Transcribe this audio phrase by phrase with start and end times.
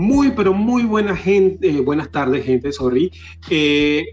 [0.00, 3.12] Muy, pero muy buena gente, eh, buenas tardes, gente, sorry.
[3.50, 4.06] Eh,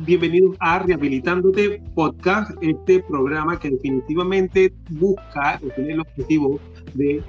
[0.00, 6.60] bienvenidos a Rehabilitándote Podcast, este programa que definitivamente busca tener el objetivo
[6.92, 7.22] de,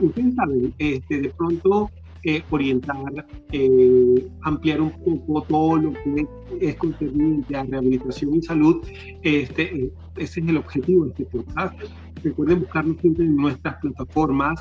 [0.00, 1.90] ustedes saben, este, de pronto
[2.24, 6.26] eh, orientar, eh, ampliar un poco todo lo que
[6.60, 8.82] es concerniente a rehabilitación y salud.
[9.22, 11.78] Este, ese es el objetivo de este podcast.
[12.26, 14.60] Recuerden buscarnos siempre en nuestras plataformas,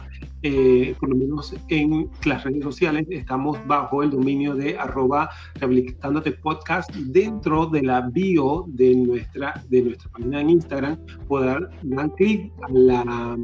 [0.99, 3.07] por lo menos en las redes sociales.
[3.09, 6.91] Estamos bajo el dominio de arroba rehabilitándote podcast.
[6.93, 10.97] Dentro de la bio de nuestra, de nuestra página en Instagram,
[11.27, 13.37] podrán dar clic a la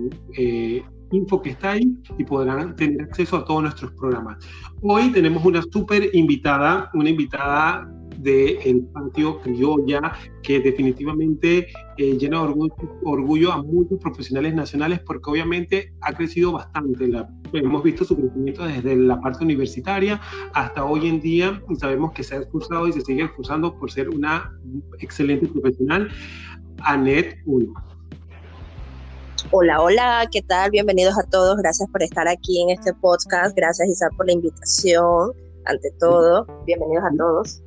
[1.12, 4.38] info que está ahí y podrán tener acceso a todos nuestros programas.
[4.84, 11.68] Hoy tenemos una súper invitada, una invitada del el patio criolla que definitivamente
[11.98, 17.08] eh, llena de orgullo, orgullo, a muchos profesionales nacionales porque obviamente ha crecido bastante.
[17.08, 20.20] La, hemos visto su crecimiento desde la parte universitaria
[20.54, 21.62] hasta hoy en día.
[21.80, 24.52] Sabemos que se ha esforzado y se sigue esforzando por ser una
[25.00, 26.10] excelente profesional.
[26.84, 27.74] Anet 1.
[29.50, 30.72] Hola, hola, ¿qué tal?
[30.72, 31.58] Bienvenidos a todos.
[31.58, 33.56] Gracias por estar aquí en este podcast.
[33.56, 35.34] Gracias, Isaac, por la invitación.
[35.66, 37.62] Ante todo, bienvenidos a todos.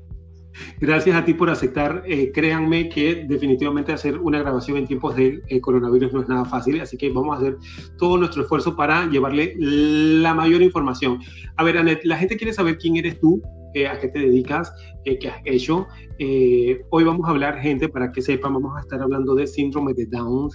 [0.81, 2.03] Gracias a ti por aceptar.
[2.07, 6.45] Eh, créanme que definitivamente hacer una grabación en tiempos de eh, coronavirus no es nada
[6.45, 7.57] fácil, así que vamos a hacer
[7.99, 11.19] todo nuestro esfuerzo para llevarle la mayor información.
[11.57, 13.43] A ver, Anet, la gente quiere saber quién eres tú,
[13.75, 14.73] eh, a qué te dedicas,
[15.05, 15.87] qué has hecho.
[16.91, 20.07] hoy vamos a hablar, gente, para que sepan, vamos a estar hablando de síndrome de
[20.07, 20.51] Down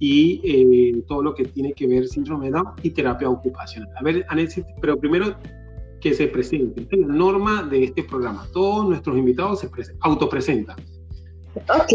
[0.00, 3.88] y todo lo que tiene que ver síndrome de Down y terapia ocupacional.
[3.96, 5.36] A ver, Anet, pero primero
[6.04, 6.82] que se presente.
[6.82, 8.46] Esta es la norma de este programa.
[8.52, 10.76] Todos nuestros invitados se autopresentan.
[11.56, 11.92] Ok,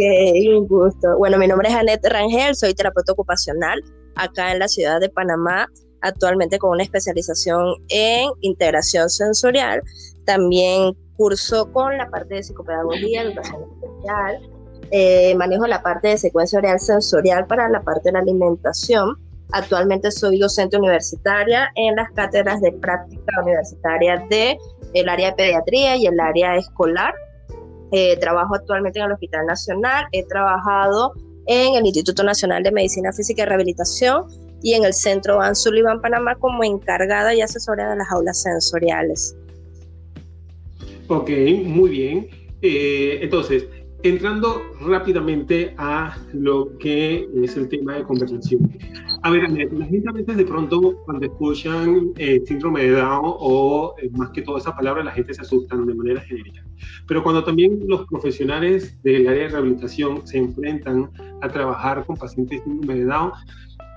[0.58, 1.16] un gusto.
[1.20, 3.84] Bueno, mi nombre es Annette Rangel, soy terapeuta ocupacional
[4.16, 5.68] acá en la ciudad de Panamá,
[6.02, 9.84] actualmente con una especialización en integración sensorial.
[10.26, 14.50] También curso con la parte de psicopedagogía, educación especial.
[14.90, 19.18] Eh, manejo la parte de secuencia oral sensorial para la parte de la alimentación
[19.52, 24.58] Actualmente soy docente universitaria en las cátedras de práctica universitaria de
[24.94, 27.14] el área de pediatría y el área escolar.
[27.92, 31.14] Eh, trabajo actualmente en el Hospital Nacional, he trabajado
[31.48, 34.26] en el Instituto Nacional de Medicina Física y Rehabilitación
[34.62, 39.36] y en el Centro Van Sullivan Panamá como encargada y asesora de las aulas sensoriales.
[41.08, 41.30] Ok,
[41.66, 42.30] muy bien.
[42.62, 43.68] Eh, entonces,
[44.04, 48.70] entrando rápidamente a lo que es el tema de conversación.
[49.22, 53.94] A ver, la gente a veces de pronto cuando escuchan eh, síndrome de Down o
[54.02, 56.64] eh, más que toda esa palabra, la gente se asusta de manera genérica.
[57.06, 62.60] Pero cuando también los profesionales del área de rehabilitación se enfrentan a trabajar con pacientes
[62.60, 63.32] de síndrome de Down,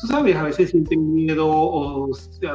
[0.00, 2.10] tú sabes, a veces sienten miedo o,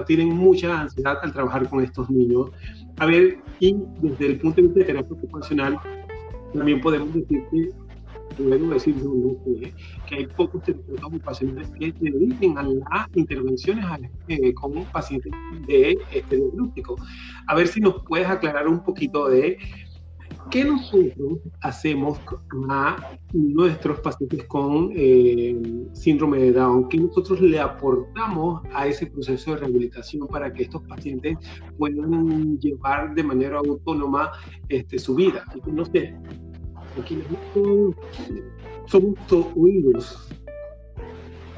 [0.06, 2.52] tienen mucha ansiedad al trabajar con estos niños.
[2.98, 5.80] A ver, y desde el punto de vista de terapia ocupacional,
[6.54, 7.70] también podemos decir que
[8.36, 8.96] podemos decir
[10.08, 13.86] que hay pocos terapeutas ocupacionales que se dediquen a las intervenciones
[14.28, 15.32] eh, con pacientes
[15.68, 16.96] de este diagnóstico.
[17.48, 19.58] A ver si nos puedes aclarar un poquito de
[20.50, 22.20] qué nosotros hacemos
[22.70, 25.56] a nuestros pacientes con eh,
[25.94, 30.82] síndrome de Down, qué nosotros le aportamos a ese proceso de rehabilitación para que estos
[30.84, 31.38] pacientes
[31.78, 34.32] puedan llevar de manera autónoma
[34.70, 35.44] este, su vida.
[35.66, 36.16] no sé,
[37.02, 37.24] aquí.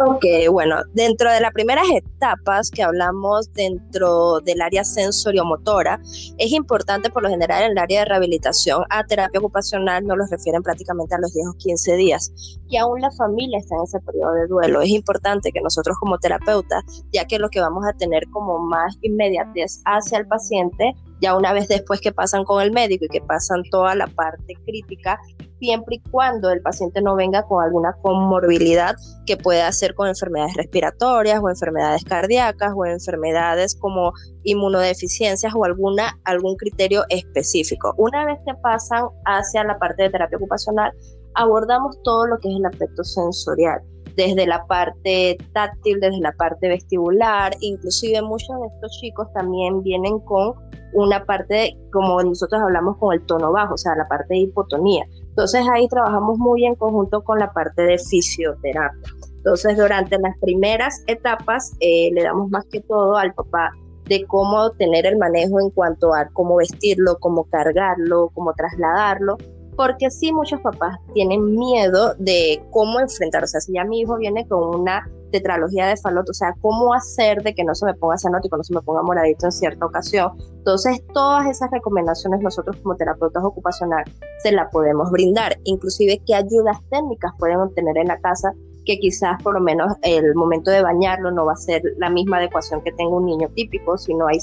[0.02, 6.00] Ok, bueno, dentro de las primeras etapas que hablamos dentro del área sensoriomotora,
[6.38, 10.30] es importante por lo general en el área de rehabilitación a terapia ocupacional nos los
[10.30, 12.32] refieren prácticamente a los 10 o 15 días
[12.70, 14.82] y aún la familia está en ese periodo de duelo.
[14.82, 18.98] Es importante que nosotros como terapeutas, ya que lo que vamos a tener como más
[19.02, 23.22] inmediatez hacia el paciente, ya una vez después que pasan con el médico y que
[23.22, 25.20] pasan toda la parte crítica,
[25.60, 30.56] siempre y cuando el paciente no venga con alguna comorbilidad que pueda ser con enfermedades
[30.56, 34.14] respiratorias o enfermedades cardíacas o enfermedades como
[34.44, 37.94] inmunodeficiencias o alguna, algún criterio específico.
[37.98, 40.94] Una vez que pasan hacia la parte de terapia ocupacional,
[41.36, 43.82] abordamos todo lo que es el aspecto sensorial
[44.20, 50.20] desde la parte táctil, desde la parte vestibular, inclusive muchos de estos chicos también vienen
[50.20, 50.56] con
[50.92, 55.06] una parte, como nosotros hablamos, con el tono bajo, o sea, la parte de hipotonía.
[55.30, 59.10] Entonces ahí trabajamos muy en conjunto con la parte de fisioterapia.
[59.38, 63.72] Entonces durante las primeras etapas eh, le damos más que todo al papá
[64.10, 69.38] de cómo tener el manejo en cuanto a cómo vestirlo, cómo cargarlo, cómo trasladarlo,
[69.80, 74.18] porque sí muchos papás tienen miedo de cómo enfrentar, o sea, si ya mi hijo
[74.18, 77.94] viene con una tetralogía de Fallot, o sea, cómo hacer de que no se me
[77.94, 80.34] ponga cianótico, no se me ponga moradito en cierta ocasión.
[80.58, 86.78] Entonces, todas esas recomendaciones nosotros como terapeutas ocupacionales se las podemos brindar, inclusive qué ayudas
[86.92, 88.52] técnicas pueden obtener en la casa
[88.84, 92.40] que quizás por lo menos el momento de bañarlo no va a ser la misma
[92.40, 94.40] adecuación que tenga un niño típico, sino hay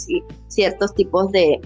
[0.49, 1.61] ciertos tipos de,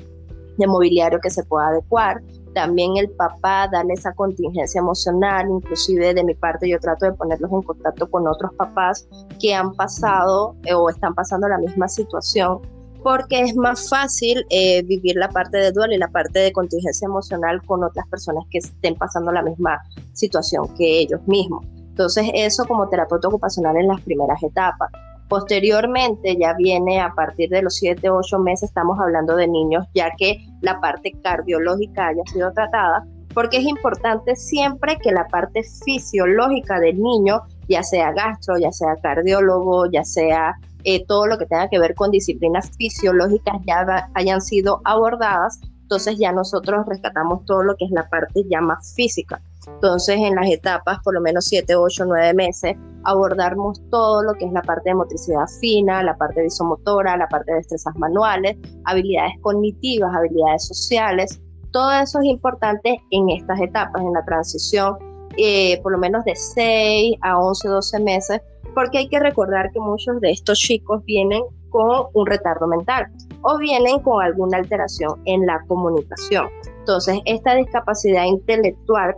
[0.58, 2.20] de mobiliario que se pueda adecuar
[2.54, 7.50] también el papá, darle esa contingencia emocional, inclusive de mi parte yo trato de ponerlos
[7.50, 9.06] en contacto con otros papás
[9.40, 12.60] que han pasado eh, o están pasando la misma situación,
[13.02, 17.06] porque es más fácil eh, vivir la parte de duelo y la parte de contingencia
[17.06, 19.78] emocional con otras personas que estén pasando la misma
[20.12, 21.64] situación que ellos mismos.
[21.90, 24.90] Entonces eso como terapeuta ocupacional en las primeras etapas.
[25.30, 30.10] Posteriormente ya viene a partir de los 7, 8 meses, estamos hablando de niños, ya
[30.18, 36.80] que la parte cardiológica haya sido tratada, porque es importante siempre que la parte fisiológica
[36.80, 41.68] del niño, ya sea gastro, ya sea cardiólogo, ya sea eh, todo lo que tenga
[41.68, 47.76] que ver con disciplinas fisiológicas ya hayan sido abordadas, entonces ya nosotros rescatamos todo lo
[47.76, 49.40] que es la parte ya más física.
[49.66, 54.46] Entonces, en las etapas, por lo menos 7, 8, 9 meses, abordamos todo lo que
[54.46, 59.34] es la parte de motricidad fina, la parte visomotora, la parte de destrezas manuales, habilidades
[59.40, 61.40] cognitivas, habilidades sociales.
[61.72, 64.96] Todo eso es importante en estas etapas, en la transición,
[65.36, 68.40] eh, por lo menos de 6 a 11, 12 meses,
[68.74, 73.06] porque hay que recordar que muchos de estos chicos vienen con un retardo mental
[73.42, 76.48] o vienen con alguna alteración en la comunicación.
[76.80, 79.16] Entonces, esta discapacidad intelectual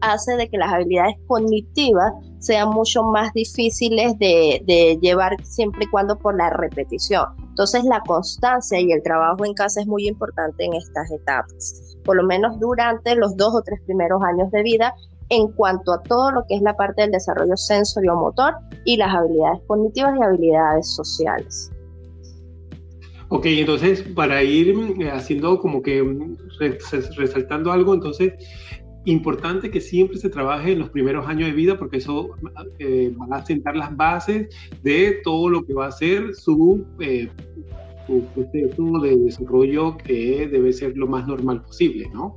[0.00, 6.18] hace de que las habilidades cognitivas sean mucho más difíciles de, llevar siempre y cuando
[6.18, 7.26] por la repetición.
[7.48, 12.16] Entonces la constancia y el trabajo en casa es muy importante en estas etapas, por
[12.16, 14.94] lo menos durante los dos o tres primeros años de vida
[15.30, 18.54] en cuanto a todo lo que es la parte del desarrollo sensorio-motor
[18.84, 21.70] y las habilidades cognitivas y habilidades sociales.
[23.30, 26.36] Ok, entonces para ir eh, haciendo como que mm,
[27.16, 28.32] resaltando algo, entonces
[29.08, 32.30] importante que siempre se trabaje en los primeros años de vida porque eso
[32.78, 34.48] eh, va a sentar las bases
[34.82, 37.28] de todo lo que va a ser su, eh,
[38.06, 42.36] su proceso de desarrollo que debe ser lo más normal posible, ¿no?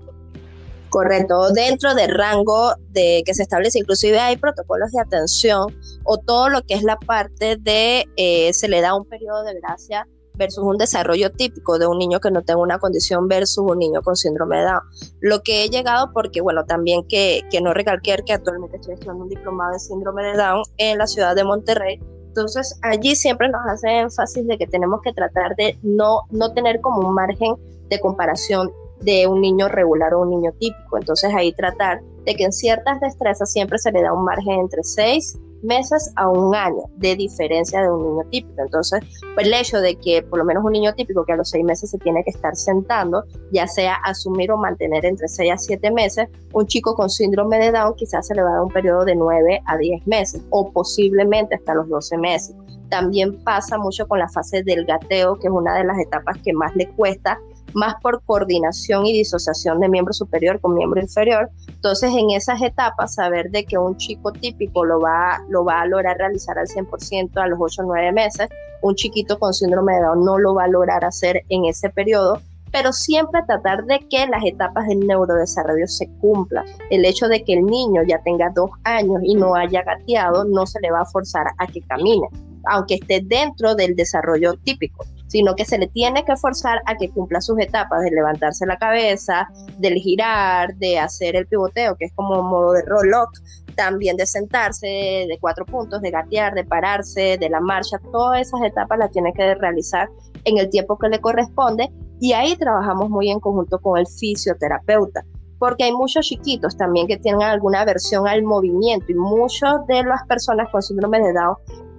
[0.89, 6.49] Correcto, dentro del rango de que se establece, inclusive hay protocolos de atención o todo
[6.49, 10.05] lo que es la parte de, eh, se le da un periodo de gracia
[10.35, 14.01] versus un desarrollo típico de un niño que no tenga una condición versus un niño
[14.01, 14.81] con síndrome de Down.
[15.19, 19.23] Lo que he llegado porque, bueno, también que, que no recalqué que actualmente estoy estudiando
[19.23, 21.99] un diplomado de síndrome de Down en la ciudad de Monterrey.
[22.27, 26.79] Entonces, allí siempre nos hace énfasis de que tenemos que tratar de no, no tener
[26.79, 27.55] como un margen
[27.89, 30.97] de comparación de un niño regular o un niño típico.
[30.97, 34.83] Entonces, ahí tratar de que en ciertas destrezas siempre se le da un margen entre
[34.83, 38.61] 6 meses a un año de diferencia de un niño típico.
[38.61, 39.01] Entonces,
[39.33, 41.63] pues el hecho de que por lo menos un niño típico que a los seis
[41.63, 45.91] meses se tiene que estar sentando, ya sea asumir o mantener entre seis a siete
[45.91, 49.05] meses, un chico con síndrome de Down quizás se le va a dar un periodo
[49.05, 52.55] de nueve a diez meses o posiblemente hasta los doce meses.
[52.89, 56.51] También pasa mucho con la fase del gateo, que es una de las etapas que
[56.51, 57.39] más le cuesta
[57.73, 61.49] más por coordinación y disociación de miembro superior con miembro inferior.
[61.67, 65.85] Entonces, en esas etapas, saber de que un chico típico lo va, lo va a
[65.85, 68.49] lograr realizar al 100% a los 8 o 9 meses,
[68.81, 72.41] un chiquito con síndrome de Down no lo va a lograr hacer en ese periodo,
[72.71, 76.65] pero siempre tratar de que las etapas del neurodesarrollo se cumplan.
[76.89, 80.65] El hecho de que el niño ya tenga dos años y no haya gateado no
[80.65, 82.27] se le va a forzar a que camine,
[82.65, 87.09] aunque esté dentro del desarrollo típico sino que se le tiene que forzar a que
[87.09, 89.47] cumpla sus etapas de levantarse la cabeza,
[89.77, 93.29] del girar, de hacer el pivoteo, que es como modo de roll lock,
[93.77, 98.61] también de sentarse, de cuatro puntos, de gatear, de pararse, de la marcha, todas esas
[98.63, 100.09] etapas las tiene que realizar
[100.43, 105.23] en el tiempo que le corresponde y ahí trabajamos muy en conjunto con el fisioterapeuta
[105.59, 110.25] porque hay muchos chiquitos también que tienen alguna aversión al movimiento y muchas de las
[110.25, 111.55] personas con síndrome de Down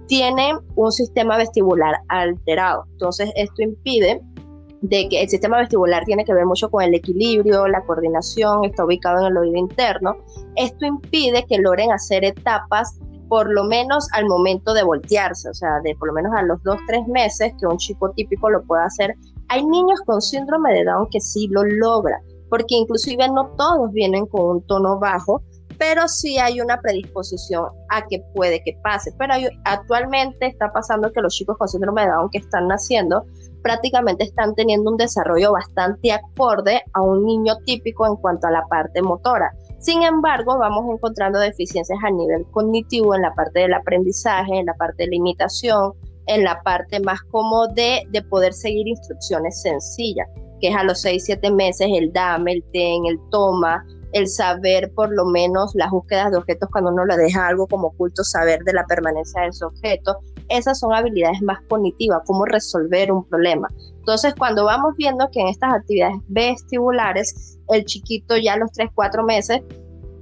[0.07, 2.85] tiene un sistema vestibular alterado.
[2.91, 4.21] Entonces, esto impide
[4.81, 8.83] de que el sistema vestibular tiene que ver mucho con el equilibrio, la coordinación, está
[8.83, 10.17] ubicado en el oído interno.
[10.57, 15.79] Esto impide que logren hacer etapas por lo menos al momento de voltearse, o sea,
[15.83, 18.83] de por lo menos a los dos, tres meses que un chico típico lo pueda
[18.83, 19.15] hacer.
[19.47, 24.25] Hay niños con síndrome de Down que sí lo logran, porque inclusive no todos vienen
[24.27, 25.41] con un tono bajo,
[25.77, 29.11] pero sí hay una predisposición a que puede que pase.
[29.17, 29.33] Pero
[29.65, 33.25] actualmente está pasando que los chicos con síndrome de Down que están naciendo
[33.61, 38.65] prácticamente están teniendo un desarrollo bastante acorde a un niño típico en cuanto a la
[38.67, 39.51] parte motora.
[39.79, 44.73] Sin embargo, vamos encontrando deficiencias a nivel cognitivo en la parte del aprendizaje, en la
[44.75, 45.93] parte de la imitación,
[46.27, 50.27] en la parte más como de, de poder seguir instrucciones sencillas,
[50.61, 54.91] que es a los 6, 7 meses el dame, el ten, el toma, el saber
[54.93, 58.63] por lo menos las búsquedas de objetos cuando uno le deja algo como oculto, saber
[58.63, 60.19] de la permanencia de ese objeto.
[60.49, 63.67] Esas son habilidades más cognitivas, cómo resolver un problema.
[63.99, 68.89] Entonces, cuando vamos viendo que en estas actividades vestibulares, el chiquito ya a los 3,
[68.93, 69.61] 4 meses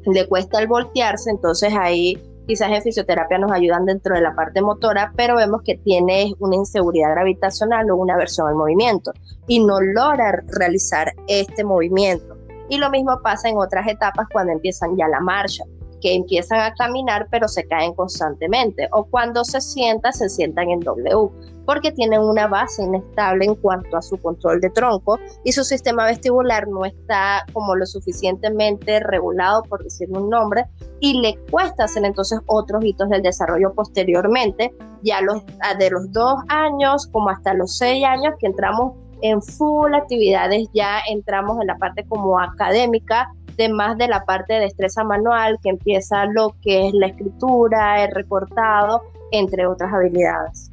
[0.06, 2.18] le cuesta el voltearse, entonces ahí
[2.48, 6.56] quizás en fisioterapia nos ayudan dentro de la parte motora, pero vemos que tiene una
[6.56, 9.12] inseguridad gravitacional o una aversión al movimiento
[9.48, 12.31] y no logra realizar este movimiento.
[12.72, 15.66] Y lo mismo pasa en otras etapas cuando empiezan ya la marcha,
[16.00, 20.80] que empiezan a caminar pero se caen constantemente, o cuando se sientan, se sientan en
[20.80, 21.30] W,
[21.66, 26.06] porque tienen una base inestable en cuanto a su control de tronco y su sistema
[26.06, 30.64] vestibular no está como lo suficientemente regulado, por decir un nombre,
[31.02, 34.74] y le cuesta hacer entonces otros hitos del desarrollo posteriormente,
[35.04, 35.44] ya los,
[35.78, 41.00] de los dos años como hasta los seis años que entramos en full actividades, ya
[41.10, 45.70] entramos en la parte como académica, de más de la parte de destreza manual, que
[45.70, 49.02] empieza lo que es la escritura, el recortado,
[49.32, 50.72] entre otras habilidades.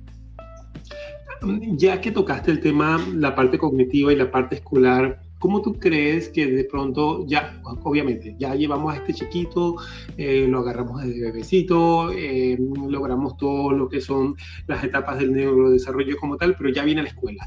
[1.76, 6.28] Ya que tocaste el tema, la parte cognitiva y la parte escolar, ¿cómo tú crees
[6.28, 9.76] que de pronto ya, obviamente, ya llevamos a este chiquito,
[10.16, 14.34] eh, lo agarramos desde bebecito, eh, logramos todo lo que son
[14.66, 17.46] las etapas del neurodesarrollo como tal, pero ya viene a la escuela?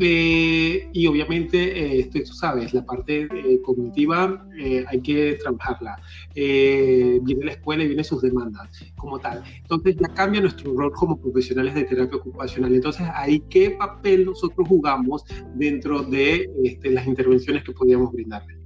[0.00, 4.44] Eh, y obviamente, eh, esto, tú sabes, la parte eh, cognitiva
[4.88, 6.00] hay que trabajarla.
[6.34, 9.42] viene la escuela y vienen sus demandas como tal.
[9.62, 12.74] Entonces ya cambia nuestro rol como profesionales de terapia ocupacional.
[12.74, 15.24] Entonces, ahí qué papel nosotros jugamos
[15.54, 18.58] dentro de este, las intervenciones que podíamos brindarle.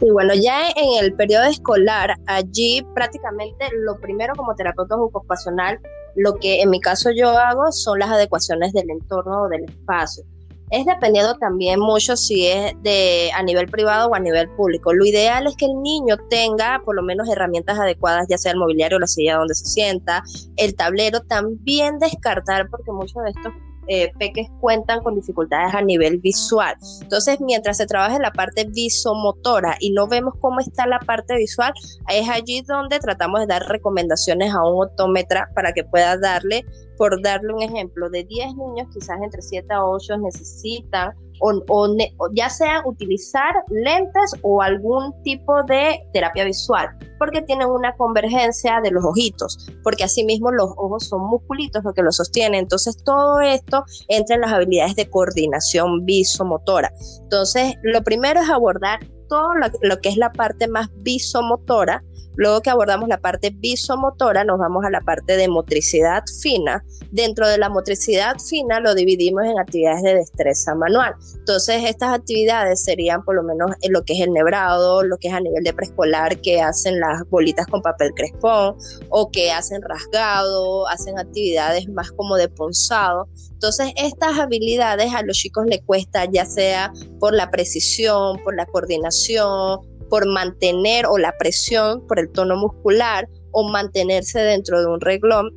[0.00, 5.78] Sí, bueno, ya en el periodo escolar, allí prácticamente lo primero como terapeuta ocupacional
[6.16, 10.24] lo que en mi caso yo hago son las adecuaciones del entorno o del espacio.
[10.70, 14.92] Es dependiendo también mucho si es de a nivel privado o a nivel público.
[14.92, 18.58] Lo ideal es que el niño tenga por lo menos herramientas adecuadas, ya sea el
[18.58, 20.22] mobiliario la silla donde se sienta,
[20.56, 23.52] el tablero, también descartar porque muchos de estos
[23.88, 26.74] eh, peques cuentan con dificultades a nivel visual.
[27.02, 31.36] Entonces, mientras se trabaja en la parte visomotora y no vemos cómo está la parte
[31.36, 31.72] visual,
[32.08, 36.64] es allí donde tratamos de dar recomendaciones a un otómetra para que pueda darle,
[36.96, 41.96] por darle un ejemplo, de 10 niños, quizás entre 7 a 8 necesitan o,
[42.34, 46.88] ya sea utilizar lentes o algún tipo de terapia visual,
[47.18, 52.02] porque tienen una convergencia de los ojitos, porque asimismo los ojos son musculitos lo que
[52.02, 52.60] los sostienen.
[52.60, 56.92] Entonces todo esto entra en las habilidades de coordinación visomotora.
[57.22, 62.02] Entonces lo primero es abordar todo lo, lo que es la parte más visomotora,
[62.36, 66.84] Luego que abordamos la parte visomotora, nos vamos a la parte de motricidad fina.
[67.10, 71.14] Dentro de la motricidad fina lo dividimos en actividades de destreza manual.
[71.36, 75.28] Entonces, estas actividades serían por lo menos en lo que es el nebrado, lo que
[75.28, 78.76] es a nivel de preescolar, que hacen las bolitas con papel crespón
[79.10, 83.28] o que hacen rasgado, hacen actividades más como de ponzado.
[83.52, 88.66] Entonces, estas habilidades a los chicos les cuesta ya sea por la precisión, por la
[88.66, 95.00] coordinación, por mantener o la presión por el tono muscular o mantenerse dentro de un
[95.00, 95.50] reglón.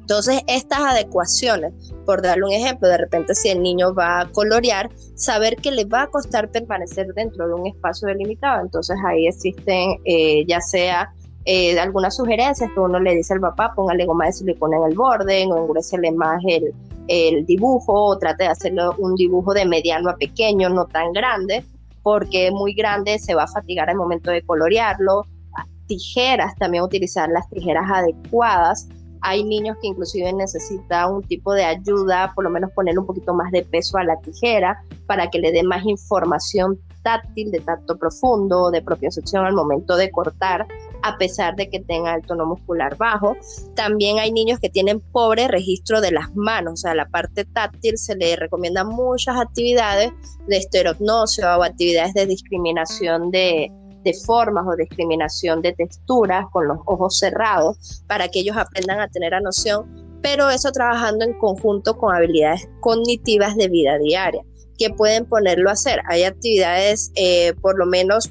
[0.00, 1.72] Entonces, estas adecuaciones,
[2.04, 5.86] por darle un ejemplo, de repente si el niño va a colorear, saber que le
[5.86, 8.60] va a costar permanecer dentro de un espacio delimitado.
[8.62, 11.10] Entonces, ahí existen eh, ya sea
[11.46, 14.94] eh, algunas sugerencias que uno le dice al papá, póngale goma de silicona en el
[14.94, 16.74] borde, o engurecele más el,
[17.08, 21.64] el dibujo, o trate de hacerlo un dibujo de mediano a pequeño, no tan grande,
[22.04, 25.24] porque muy grande se va a fatigar al momento de colorearlo.
[25.86, 28.88] Tijeras, también utilizar las tijeras adecuadas.
[29.22, 33.32] Hay niños que inclusive necesitan un tipo de ayuda, por lo menos poner un poquito
[33.32, 37.96] más de peso a la tijera para que le dé más información táctil, de tacto
[37.96, 40.66] profundo, de propiocepción al momento de cortar,
[41.04, 43.36] a pesar de que tenga el tono muscular bajo.
[43.76, 47.98] También hay niños que tienen pobre registro de las manos, o sea, la parte táctil
[47.98, 50.12] se le recomienda muchas actividades
[50.48, 53.70] de esterognosia o actividades de discriminación de,
[54.26, 59.32] formas o discriminación de texturas con los ojos cerrados para que ellos aprendan a tener
[59.32, 64.42] la noción, pero eso trabajando en conjunto con habilidades cognitivas de vida diaria
[64.78, 66.00] que pueden ponerlo a hacer.
[66.08, 68.30] Hay actividades, eh, por lo menos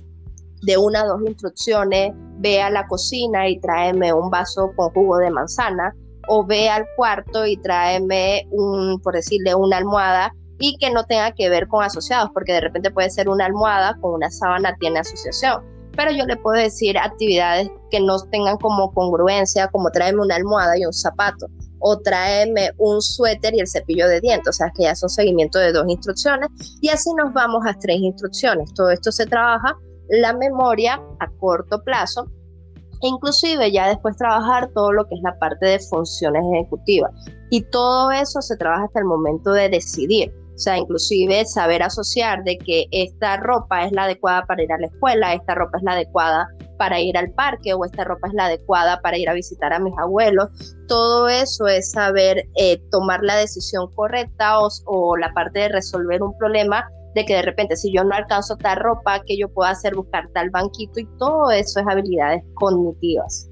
[0.61, 2.13] de una o dos instrucciones,
[2.43, 5.95] ve a la cocina y tráeme un vaso con jugo de manzana,
[6.27, 11.31] o ve al cuarto y tráeme un, por decirle, una almohada y que no tenga
[11.31, 14.99] que ver con asociados, porque de repente puede ser una almohada con una sábana tiene
[14.99, 15.63] asociación.
[15.95, 20.77] pero yo le puedo decir actividades que no tengan como congruencia, como tráeme una almohada
[20.77, 21.47] y un zapato,
[21.79, 25.59] o tráeme un suéter y el cepillo de dientes, o sea que ya son seguimiento
[25.59, 26.49] de dos instrucciones,
[26.81, 28.73] y así nos vamos a tres instrucciones.
[28.73, 29.77] Todo esto se trabaja
[30.09, 32.27] la memoria a corto plazo
[33.03, 37.11] e inclusive ya después trabajar todo lo que es la parte de funciones ejecutivas.
[37.49, 40.33] Y todo eso se trabaja hasta el momento de decidir.
[40.55, 44.77] O sea, inclusive saber asociar de que esta ropa es la adecuada para ir a
[44.77, 48.33] la escuela, esta ropa es la adecuada para ir al parque o esta ropa es
[48.35, 50.49] la adecuada para ir a visitar a mis abuelos.
[50.87, 56.21] Todo eso es saber eh, tomar la decisión correcta o, o la parte de resolver
[56.21, 59.71] un problema de que de repente si yo no alcanzo tal ropa, que yo pueda
[59.71, 63.49] hacer buscar tal banquito y todo eso es habilidades cognitivas.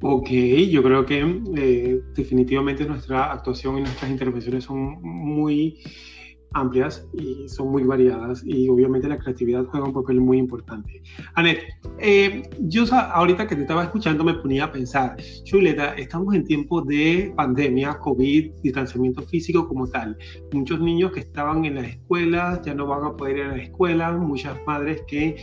[0.00, 0.30] Ok,
[0.70, 5.80] yo creo que eh, definitivamente nuestra actuación y nuestras intervenciones son muy
[6.52, 11.02] amplias y son muy variadas y obviamente la creatividad juega un papel muy importante.
[11.34, 11.60] Anet,
[11.98, 16.86] eh, yo ahorita que te estaba escuchando me ponía a pensar, Chuleta, estamos en tiempos
[16.86, 20.16] de pandemia, COVID, distanciamiento físico como tal.
[20.52, 23.62] Muchos niños que estaban en las escuelas ya no van a poder ir a la
[23.62, 25.36] escuela, muchas madres que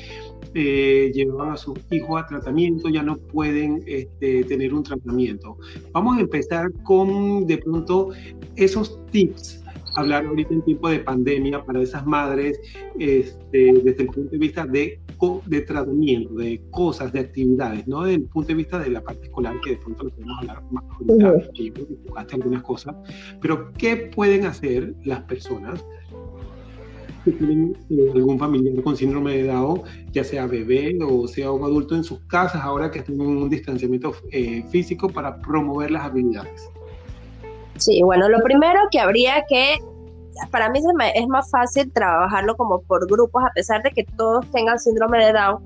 [0.53, 5.57] eh, llevaban a sus hijos a tratamiento ya no pueden este, tener un tratamiento.
[5.91, 8.09] Vamos a empezar con de pronto
[8.55, 9.64] esos tips
[9.95, 12.59] hablar ahorita en tiempo de pandemia para esas madres
[12.99, 14.99] este, desde el punto de vista de,
[15.45, 19.25] de tratamiento, de cosas, de actividades, no desde el punto de vista de la parte
[19.25, 22.95] escolar, que de pronto lo podemos hablar más ahorita, que algunas cosas,
[23.41, 25.83] pero ¿qué pueden hacer las personas?
[27.25, 31.63] que tienen eh, algún familiar con síndrome de Down, ya sea bebé o sea un
[31.63, 36.03] adulto en sus casas, ahora que están en un distanciamiento eh, físico para promover las
[36.03, 36.69] habilidades.
[37.77, 39.79] Sí, bueno, lo primero que habría que,
[40.51, 40.79] para mí
[41.13, 45.33] es más fácil trabajarlo como por grupos, a pesar de que todos tengan síndrome de
[45.33, 45.63] Down.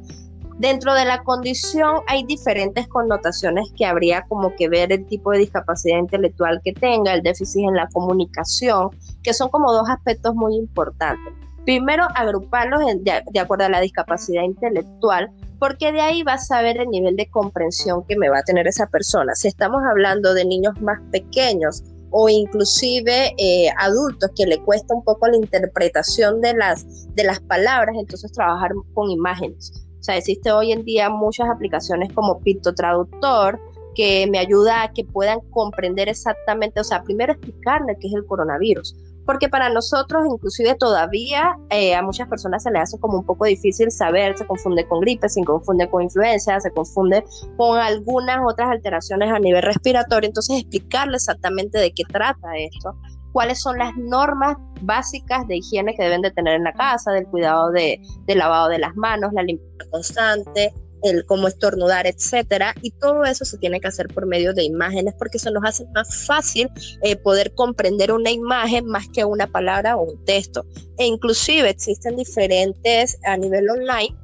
[0.58, 5.38] Dentro de la condición hay diferentes connotaciones que habría como que ver el tipo de
[5.38, 8.89] discapacidad intelectual que tenga, el déficit en la comunicación,
[9.24, 11.34] que son como dos aspectos muy importantes.
[11.63, 16.78] Primero, agruparlos de, de acuerdo a la discapacidad intelectual, porque de ahí vas a ver
[16.82, 19.36] el nivel de comprensión que me va a tener esa persona.
[19.36, 25.04] Si estamos hablando de niños más pequeños, o inclusive eh, adultos que le cuesta un
[25.04, 29.86] poco la interpretación de las, de las palabras, entonces trabajar con imágenes.
[30.00, 33.60] O sea, existe hoy en día muchas aplicaciones como Picto Traductor
[33.95, 38.26] que me ayuda a que puedan comprender exactamente, o sea, primero explicarle qué es el
[38.26, 38.95] coronavirus,
[39.30, 43.46] porque para nosotros inclusive todavía eh, a muchas personas se les hace como un poco
[43.46, 47.24] difícil saber, se confunde con gripe, se confunde con influenza, se confunde
[47.56, 52.96] con algunas otras alteraciones a nivel respiratorio, entonces explicarle exactamente de qué trata esto,
[53.32, 57.28] cuáles son las normas básicas de higiene que deben de tener en la casa, del
[57.28, 62.92] cuidado de, del lavado de las manos, la limpieza constante, el cómo estornudar, etcétera, y
[62.92, 66.26] todo eso se tiene que hacer por medio de imágenes porque se nos hace más
[66.26, 66.70] fácil
[67.04, 70.66] eh, poder comprender una imagen más que una palabra o un texto.
[70.98, 74.16] E inclusive existen diferentes a nivel online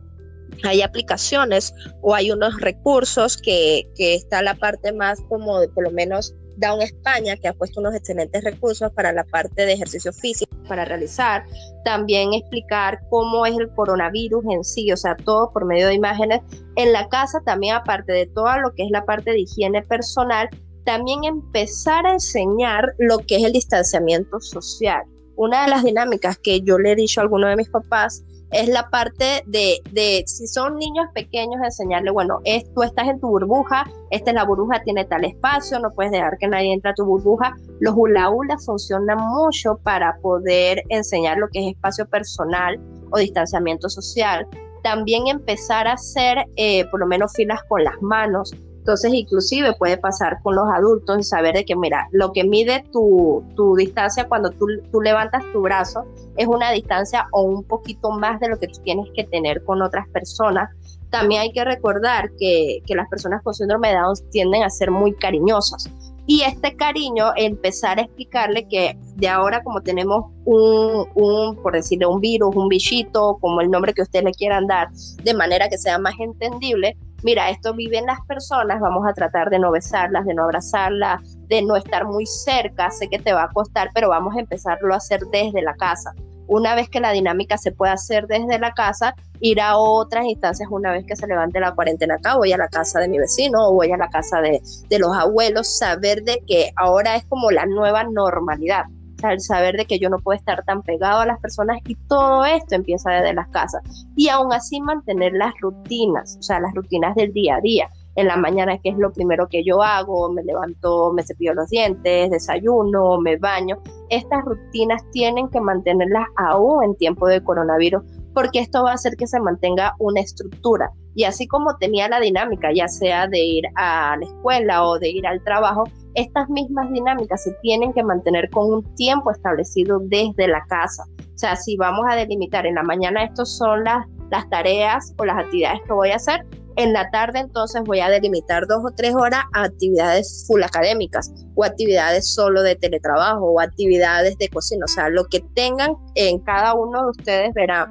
[0.64, 5.84] hay aplicaciones o hay unos recursos que, que está la parte más como de por
[5.84, 10.13] lo menos Down España, que ha puesto unos excelentes recursos para la parte de ejercicio
[10.13, 11.46] físico para realizar.
[11.84, 16.41] También explicar cómo es el coronavirus en sí, o sea, todo por medio de imágenes.
[16.76, 20.50] En la casa también, aparte de todo lo que es la parte de higiene personal,
[20.86, 25.04] también empezar a enseñar lo que es el distanciamiento social.
[25.36, 28.69] Una de las dinámicas que yo le he dicho a alguno de mis papás es
[28.69, 33.27] la parte de, de, si son niños pequeños, enseñarle, bueno, es, tú estás en tu
[33.27, 36.93] burbuja, esta es la burbuja, tiene tal espacio, no puedes dejar que nadie entre a
[36.93, 37.55] tu burbuja.
[37.79, 42.79] Los hula hula funcionan mucho para poder enseñar lo que es espacio personal
[43.12, 44.47] o distanciamiento social.
[44.84, 48.53] También empezar a hacer eh, por lo menos filas con las manos,
[48.86, 52.86] entonces, inclusive puede pasar con los adultos y saber de que, mira, lo que mide
[52.91, 56.06] tu, tu distancia cuando tú, tú, levantas tu brazo
[56.38, 59.82] es una distancia o un poquito más de lo que tú tienes que tener con
[59.82, 60.69] otras personas.
[61.10, 64.91] También hay que recordar que, que las personas con síndrome de Down tienden a ser
[64.91, 65.89] muy cariñosas.
[66.28, 72.06] Y este cariño, empezar a explicarle que de ahora como tenemos un, un, por decirle,
[72.06, 74.89] un virus, un bichito, como el nombre que ustedes le quieran dar,
[75.24, 79.60] de manera que sea más entendible, mira, esto viven las personas, vamos a tratar de
[79.60, 83.49] no besarlas, de no abrazarlas, de no estar muy cerca, sé que te va a
[83.49, 86.13] costar, pero vamos a empezarlo a hacer desde la casa.
[86.47, 90.69] Una vez que la dinámica se pueda hacer desde la casa, ir a otras instancias
[90.71, 93.67] una vez que se levante la cuarentena acá, voy a la casa de mi vecino
[93.67, 97.49] o voy a la casa de, de los abuelos, saber de que ahora es como
[97.49, 98.86] la nueva normalidad
[99.34, 102.46] el saber de que yo no puedo estar tan pegado a las personas y todo
[102.46, 103.82] esto empieza desde las casas.
[104.16, 107.90] Y aún así mantener las rutinas, o sea, las rutinas del día a día.
[108.16, 111.70] En la mañana, que es lo primero que yo hago, me levanto, me cepillo los
[111.70, 113.78] dientes, desayuno, me baño.
[114.10, 118.04] Estas rutinas tienen que mantenerlas aún en tiempo de coronavirus
[118.36, 120.91] porque esto va a hacer que se mantenga una estructura.
[121.15, 125.10] Y así como tenía la dinámica, ya sea de ir a la escuela o de
[125.10, 130.50] ir al trabajo, estas mismas dinámicas se tienen que mantener con un tiempo establecido desde
[130.50, 131.06] la casa.
[131.19, 135.26] O sea, si vamos a delimitar en la mañana, estas son las, las tareas o
[135.26, 136.45] las actividades que voy a hacer,
[136.78, 141.32] en la tarde entonces voy a delimitar dos o tres horas a actividades full académicas
[141.56, 144.84] o actividades solo de teletrabajo o actividades de cocina.
[144.84, 147.89] O sea, lo que tengan en cada uno de ustedes verá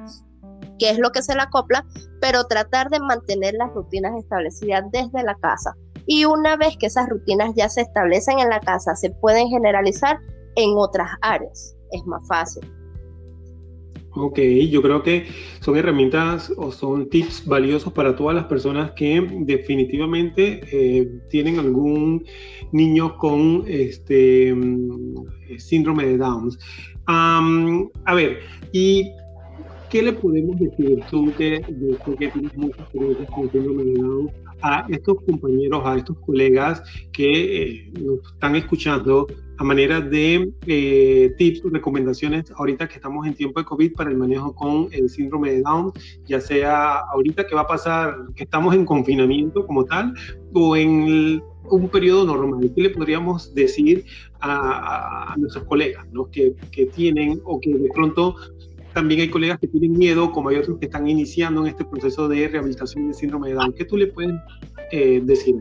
[0.79, 1.85] qué es lo que se le acopla,
[2.21, 5.75] pero tratar de mantener las rutinas establecidas desde la casa
[6.07, 10.19] y una vez que esas rutinas ya se establecen en la casa, se pueden generalizar
[10.55, 11.75] en otras áreas.
[11.91, 12.63] Es más fácil.
[14.17, 15.27] Ok, yo creo que
[15.59, 22.23] son herramientas o son tips valiosos para todas las personas que definitivamente eh, tienen algún
[22.71, 26.49] niño con este mm, síndrome de Down.
[27.07, 28.39] a ver,
[28.71, 29.11] ¿y
[29.95, 31.61] qué le podemos decir tú que,
[32.19, 34.29] que tienes muchas experiencias con síndrome de Down
[34.61, 39.25] a estos compañeros, a estos colegas que eh, nos están escuchando
[39.57, 44.17] a manera de eh, tips, recomendaciones, ahorita que estamos en tiempo de COVID para el
[44.17, 45.93] manejo con el síndrome de Down,
[46.25, 50.13] ya sea ahorita que va a pasar, que estamos en confinamiento como tal,
[50.51, 52.69] o en un periodo normal.
[52.75, 54.03] ¿Qué le podríamos decir
[54.41, 56.29] a, nuestros colegas ¿no?
[56.29, 58.35] que, que tienen o que de pronto
[58.95, 62.29] también hay colegas que tienen miedo, como hay otros que están iniciando en este proceso
[62.29, 63.73] de rehabilitación de síndrome de Down.
[63.73, 64.33] ¿Qué tú le puedes
[64.89, 65.57] eh, decir?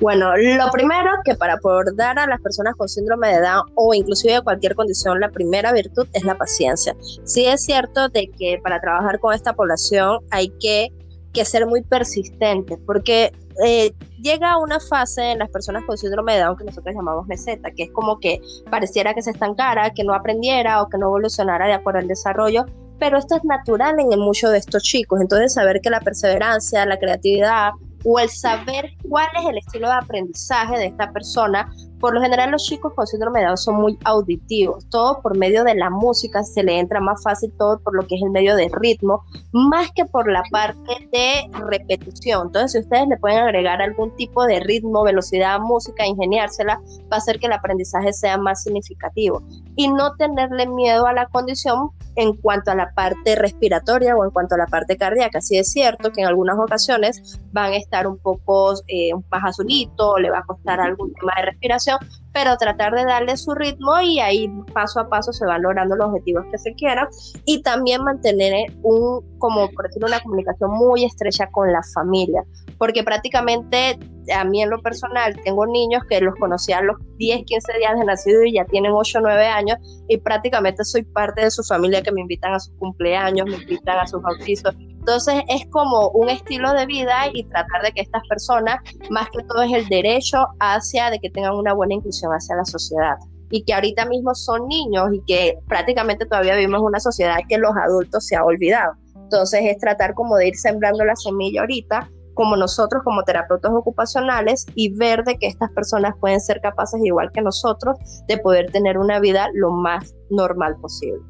[0.00, 3.94] Bueno, lo primero que para poder dar a las personas con síndrome de Down o
[3.94, 6.96] inclusive de cualquier condición, la primera virtud es la paciencia.
[7.22, 10.88] Sí es cierto de que para trabajar con esta población hay que,
[11.32, 13.30] que ser muy persistente, porque
[13.64, 17.70] eh, llega una fase en las personas con síndrome de Down que nosotros llamamos meseta,
[17.70, 18.40] que es como que
[18.70, 22.66] pareciera que se estancara, que no aprendiera o que no evolucionara de acuerdo al desarrollo,
[22.98, 25.20] pero esto es natural en muchos de estos chicos.
[25.20, 27.72] Entonces, saber que la perseverancia, la creatividad
[28.04, 31.70] o el saber cuál es el estilo de aprendizaje de esta persona
[32.04, 35.64] por lo general los chicos con síndrome de Down son muy auditivos, todo por medio
[35.64, 38.56] de la música se le entra más fácil todo por lo que es el medio
[38.56, 42.48] de ritmo, más que por la parte de repetición.
[42.48, 46.78] Entonces, si ustedes le pueden agregar algún tipo de ritmo, velocidad, música, ingeniársela,
[47.10, 49.42] va a hacer que el aprendizaje sea más significativo
[49.74, 54.30] y no tenerle miedo a la condición en cuanto a la parte respiratoria o en
[54.30, 55.40] cuanto a la parte cardíaca.
[55.40, 60.18] Sí es cierto que en algunas ocasiones van a estar un poco eh, más azulito,
[60.18, 61.98] le va a costar algún tema de respiración,
[62.34, 66.08] pero tratar de darle su ritmo y ahí paso a paso se van logrando los
[66.08, 67.06] objetivos que se quieran.
[67.44, 72.42] Y también mantener un, como por decirlo, una comunicación muy estrecha con la familia,
[72.76, 73.98] porque prácticamente
[74.34, 77.98] a mí en lo personal tengo niños que los conocí a los 10, 15 días
[77.98, 82.02] de nacido y ya tienen 8, 9 años y prácticamente soy parte de su familia
[82.02, 84.74] que me invitan a sus cumpleaños, me invitan a sus bautizos
[85.06, 88.78] entonces es como un estilo de vida y tratar de que estas personas,
[89.10, 92.64] más que todo es el derecho hacia de que tengan una buena inclusión hacia la
[92.64, 93.16] sociedad
[93.50, 97.76] y que ahorita mismo son niños y que prácticamente todavía vivimos una sociedad que los
[97.76, 98.94] adultos se ha olvidado.
[99.14, 104.64] Entonces es tratar como de ir sembrando la semilla ahorita como nosotros como terapeutas ocupacionales
[104.74, 108.96] y ver de que estas personas pueden ser capaces igual que nosotros de poder tener
[108.96, 111.20] una vida lo más normal posible.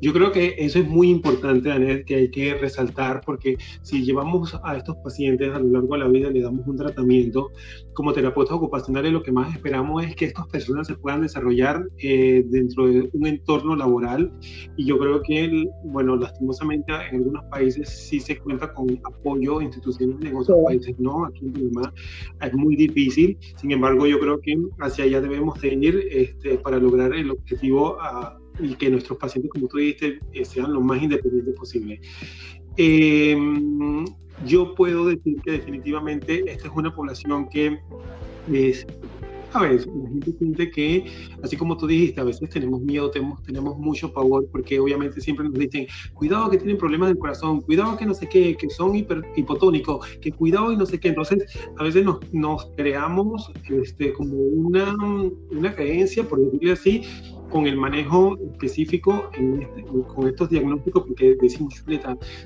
[0.00, 4.58] Yo creo que eso es muy importante, Daniel, que hay que resaltar, porque si llevamos
[4.62, 7.50] a estos pacientes a lo largo de la vida, le damos un tratamiento,
[7.98, 12.44] como terapeutas ocupacionales lo que más esperamos es que estas personas se puedan desarrollar eh,
[12.46, 14.32] dentro de un entorno laboral.
[14.76, 20.24] Y yo creo que, bueno, lastimosamente en algunos países sí se cuenta con apoyo institucional,
[20.24, 21.24] en otros países no.
[21.24, 21.92] Aquí en Panamá
[22.40, 23.36] es muy difícil.
[23.56, 28.00] Sin embargo, yo creo que hacia allá debemos de ir este, para lograr el objetivo
[28.00, 32.00] a y que nuestros pacientes, como tú dijiste, eh, sean lo más independientes posible.
[32.76, 34.04] Em,
[34.46, 37.78] yo puedo decir que definitivamente esta es una población que
[38.52, 38.86] es
[39.52, 41.06] a veces la gente siente que,
[41.42, 45.48] así como tú dijiste, a veces tenemos miedo, tenemos, tenemos mucho pavor, porque obviamente siempre
[45.48, 48.94] nos dicen, cuidado que tienen problemas del corazón, cuidado que no sé qué, que son
[48.94, 51.08] hiper, hipotónicos, que cuidado y no sé qué.
[51.08, 51.44] Entonces,
[51.76, 54.94] a veces nos, nos creamos este, como una,
[55.50, 57.02] una creencia, por decirlo así,
[57.50, 61.82] con el manejo específico este, con estos diagnósticos, porque decimos,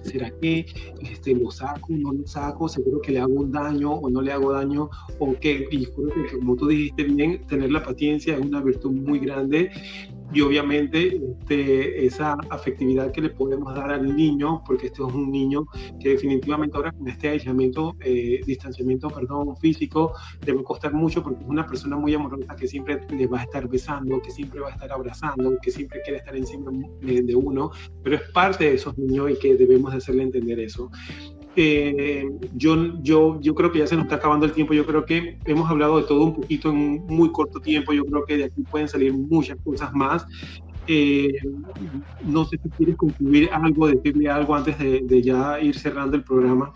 [0.02, 0.66] ¿será que
[1.00, 2.68] este, lo saco, no lo saco?
[2.68, 4.88] ¿Seguro que le hago un daño o no le hago daño?
[5.18, 5.66] ¿O qué?
[5.70, 9.70] Y que, como tú dijiste bien, tener la paciencia es una virtud muy grande
[10.33, 15.31] y obviamente este, esa afectividad que le podemos dar al niño, porque este es un
[15.31, 15.66] niño
[16.01, 20.12] que definitivamente ahora con este aislamiento, eh, distanciamiento, perdón, físico,
[20.45, 23.68] debe costar mucho porque es una persona muy amorosa que siempre le va a estar
[23.68, 27.71] besando, que siempre va a estar abrazando, que siempre quiere estar encima de, uno,
[28.03, 30.90] pero es parte de esos niños y que debemos hacerle entender eso.
[31.54, 34.72] Eh, yo, yo, yo creo que ya se nos está acabando el tiempo.
[34.72, 37.92] Yo creo que hemos hablado de todo un poquito en un muy corto tiempo.
[37.92, 40.26] Yo creo que de aquí pueden salir muchas cosas más.
[40.88, 41.32] Eh,
[42.24, 46.72] no sé si quieres concluir algo, decirle algo antes de, ya ir cerrando el programa.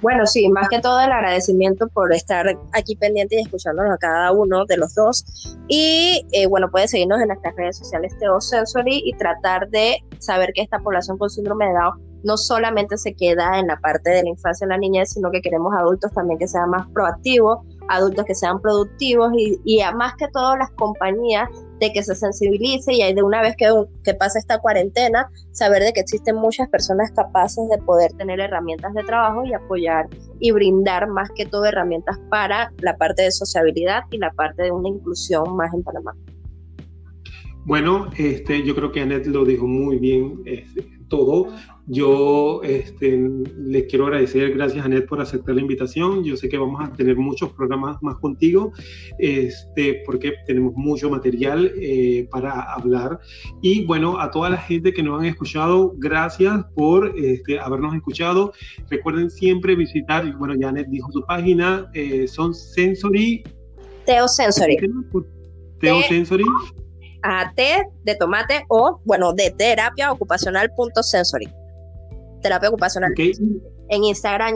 [0.00, 4.30] Bueno, sí, más que todo el agradecimiento por estar aquí pendiente y escuchándonos a cada
[4.30, 5.56] uno de los dos.
[5.66, 10.52] Y eh, bueno, pueden seguirnos en nuestras redes sociales Teo Sensory y tratar de saber
[10.54, 14.22] que esta población con síndrome de Down no solamente se queda en la parte de
[14.22, 18.24] la infancia y la niñez, sino que queremos adultos también que sean más proactivos, adultos
[18.24, 21.48] que sean productivos y, y más que todo las compañías
[21.80, 23.70] de que se sensibilice y de una vez que,
[24.04, 28.92] que pase esta cuarentena, saber de que existen muchas personas capaces de poder tener herramientas
[28.94, 30.08] de trabajo y apoyar
[30.40, 34.72] y brindar más que todo herramientas para la parte de sociabilidad y la parte de
[34.72, 36.14] una inclusión más en Panamá.
[37.64, 41.48] Bueno, este, yo creo que Anet lo dijo muy bien este, todo.
[41.90, 43.18] Yo este,
[43.56, 46.22] les quiero agradecer, gracias Anet por aceptar la invitación.
[46.22, 48.72] Yo sé que vamos a tener muchos programas más contigo,
[49.18, 53.20] este, porque tenemos mucho material eh, para hablar.
[53.62, 58.52] Y bueno, a toda la gente que nos han escuchado, gracias por este, habernos escuchado.
[58.90, 63.42] Recuerden siempre visitar, bueno, ya Anet dijo su página, eh, son Sensory.
[64.04, 64.76] Teo Sensory.
[65.80, 66.44] Teo Sensory
[67.22, 71.48] a T de tomate o, bueno, de terapia ocupacional punto sensory.
[72.42, 73.12] Terapia ocupacional.
[73.16, 74.54] En Instagram.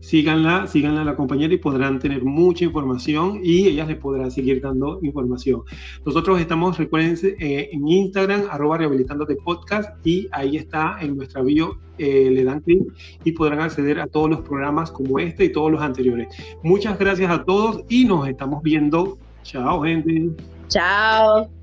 [0.00, 4.60] Síganla, síganla a la compañera y podrán tener mucha información y ellas les podrán seguir
[4.62, 5.62] dando información.
[6.06, 11.78] Nosotros estamos, recuerden, eh, en Instagram, arroba rehabilitándote podcast y ahí está en nuestra bio,
[11.98, 12.84] eh, le dan clic
[13.24, 16.28] y podrán acceder a todos los programas como este y todos los anteriores.
[16.62, 19.18] Muchas gracias a todos y nos estamos viendo.
[19.42, 20.30] Chao, gente.
[20.68, 21.57] Chao.